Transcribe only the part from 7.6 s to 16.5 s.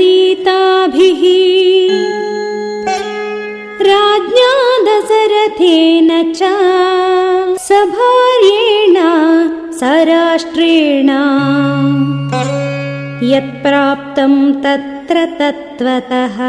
सभार्येण सराष्ट्रेण यत्प्राप्तं तत्र तत्त्वतः।